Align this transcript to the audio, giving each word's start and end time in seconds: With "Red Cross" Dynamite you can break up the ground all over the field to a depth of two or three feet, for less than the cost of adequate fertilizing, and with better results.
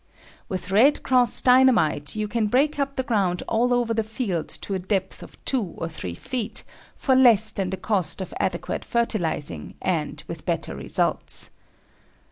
With 0.49 0.71
"Red 0.71 1.03
Cross" 1.03 1.41
Dynamite 1.43 2.15
you 2.15 2.27
can 2.27 2.47
break 2.47 2.79
up 2.79 2.95
the 2.95 3.03
ground 3.03 3.43
all 3.47 3.71
over 3.71 3.93
the 3.93 4.01
field 4.03 4.47
to 4.65 4.73
a 4.73 4.79
depth 4.79 5.21
of 5.21 5.37
two 5.45 5.75
or 5.77 5.87
three 5.89 6.15
feet, 6.15 6.63
for 6.95 7.15
less 7.15 7.51
than 7.51 7.69
the 7.69 7.77
cost 7.77 8.19
of 8.19 8.33
adequate 8.39 8.83
fertilizing, 8.83 9.75
and 9.79 10.23
with 10.27 10.43
better 10.43 10.75
results. 10.75 11.51